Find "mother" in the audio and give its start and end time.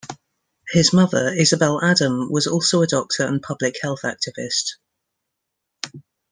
0.93-1.31